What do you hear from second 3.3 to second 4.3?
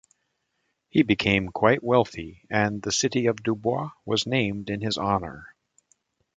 DuBois was